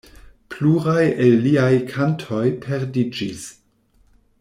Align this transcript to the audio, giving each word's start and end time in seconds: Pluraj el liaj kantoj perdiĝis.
Pluraj 0.53 1.03
el 1.25 1.37
liaj 1.43 1.71
kantoj 1.93 2.43
perdiĝis. 2.67 3.49